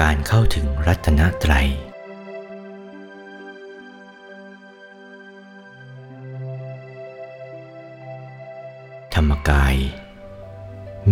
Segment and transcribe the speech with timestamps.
[0.00, 1.68] การเข้าถึงรัตนตรัย
[9.14, 9.76] ธรรมกาย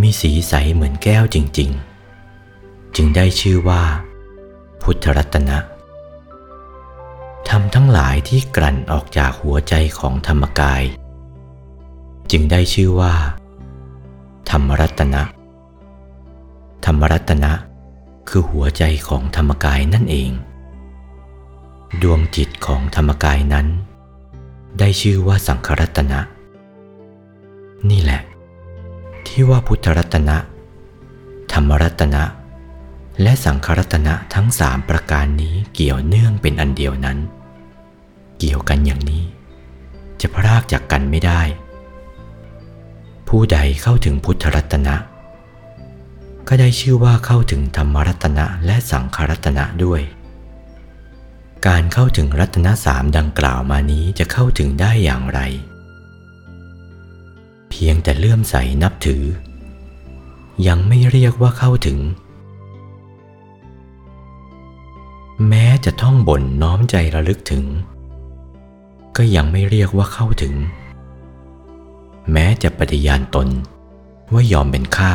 [0.00, 1.70] มีสีใสเหมือนแก้วจริง
[2.32, 3.82] ๆ จึงได้ชื่อว่า
[4.82, 5.58] พุทธรัตนะ
[7.48, 10.82] ธรรมทั้งหลายที่กลั่นออกจากหัวใจของธรรมกาย
[12.30, 13.14] จึงได้ชื่อว่า
[14.50, 15.22] ธรรมรัตนะ
[16.84, 17.52] ธรรมรัตนะ
[18.30, 20.30] คือหัวใจของธรรมกายนั่นเอง
[22.02, 23.66] ดวงจิตของธรรมกายนั้น
[24.78, 26.20] ได้ชื่อว่าสังขรัตนะ
[27.90, 28.22] นี่แหละ
[29.26, 30.36] ที่ว่าพุทธรัตนะ
[31.52, 32.22] ธรรมรัตนะ
[33.22, 37.18] และสังขรัตนะทั้งสามประการนี้เกี่ยวเนื่องเป็นอันเดียวนั้น
[38.38, 39.24] เกี่ยวกันอย่างนี้
[40.20, 41.40] จะพรากจากกันไม่ได้
[43.28, 44.96] ผู้ใดเข้าถึงพุทธรัตนะ
[46.52, 50.00] ก็ได้ชื่อว่าเข้าถึงธรรมรัตนะและสังขรัตนะด้วย
[51.66, 55.40] การเข้าถึงรัตนะสามดังกล่าวมานี้จะเข้าถึงได้อย่างไร
[57.70, 59.24] เพียงแต่เลื่อมใสนับถือ
[60.66, 61.98] ยังไม่เรียกว่าเข้าถึง
[65.48, 67.64] แม้จะท่องบ่นน้อมใจระลึกถึง
[69.16, 70.54] ก็ยังไม่เรียกว่าเข้าถึง
[72.32, 73.48] แม้จะปฏิญาณตน
[74.32, 75.14] ว่ายอมเป็นข้า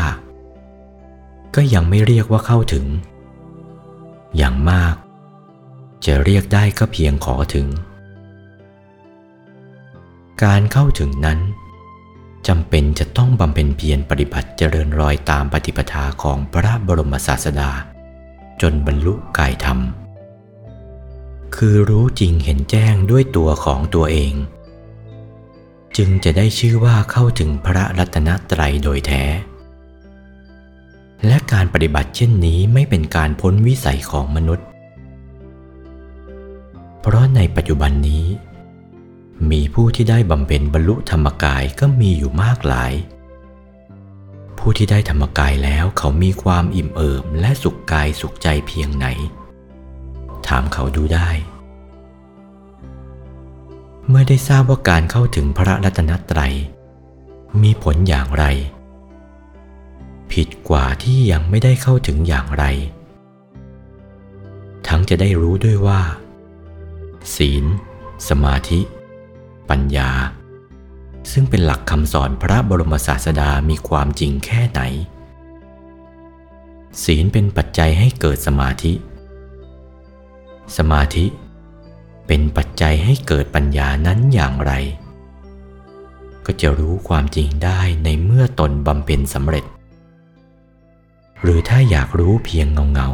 [1.55, 2.85] ก็ยังไม่เรียกว่าเข้าถึง
[4.37, 4.95] อย่างมาก
[6.05, 7.67] จะเรียกได้ก็เพียงขอถึง
[10.43, 11.39] การเข้าถึงนั้น
[12.47, 17.71] จำเป็นจะต้องบำเพ็ญเพียรปฏิบัติเจริญรอยตามปฏิปทาของพระบรมศาสดา
[18.61, 19.79] จนบรรลุกายธรรม
[21.55, 24.33] คือรู้จริงเห็นแจ้งด้วยตัวของตัวเอง
[25.97, 29.23] จึงจะได้ชื่อว่าเข้าถึงพระรัตนตรัยโดยแท้
[31.27, 34.65] และการปฏิบัติเช่นนี้ไม่เป็นการพ้นวิสัยของมนุษย์
[37.01, 38.25] เพราะในปัจจุบันนี้
[39.51, 42.93] มีผู้ที่ได้บำเพ็ญบรรลุธรรมกายก็มีอยู่มากหลาย
[44.57, 49.07] ผู้ที่ได้ธรรมกายแล้วเขามีความอิ่มเอิบและสุขกายสุขใจเพียงไหน
[50.47, 51.29] ถามเขาดูได้
[54.07, 56.53] เมื่อได้ทราบว่าการเข้าถึงพระรัตนตรัย
[57.61, 58.45] มีผลอย่างไร
[60.31, 62.65] ผิดกว่าที่ยังไม่ได้เข้าถึงอย่างไร
[64.87, 66.01] ทั้งจะได้รู้ด้วยว่า
[67.35, 67.65] ศีล
[68.29, 68.79] สมาธิ
[69.69, 70.11] ปัญญา
[71.31, 74.81] ซึ่งเป็นหลักคำสอนพระบรมศาสดามีความจริงแค่ไหน
[77.03, 78.93] ศีลเป็นปัจจัยให้เกิดสมาธิ
[80.77, 81.25] สมาธิ
[82.27, 84.73] เป็นปัจจัยให้เกิดปัญญานั้นอย่างไร
[86.45, 89.65] ก็จะรู้ความจริงได้ในเมื่อตนบำเพ็ญสำเร็จ
[91.47, 93.09] หรือถ้าอยากรู้เพียงเงาเงา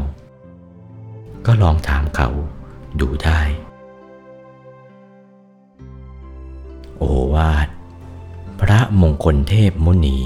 [1.46, 2.30] ก็ลองถามเขา
[3.00, 3.42] ดูได้
[6.98, 7.04] โอ
[7.34, 7.68] วาท
[8.62, 10.18] พระมงคลเทพมุนี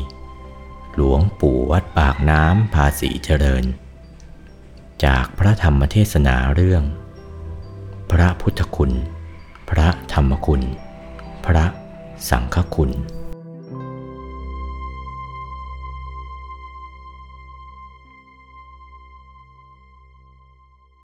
[0.95, 3.65] หลวงปู่วัดปากน้ำภาษีเจริญ
[5.05, 6.83] จากพระธรรมเทศนาเรื่อง
[8.11, 8.91] พระพุทธคุณ
[9.69, 10.61] พระธรรมคุณ
[11.45, 11.65] พระ
[12.29, 12.91] สังฆคุณ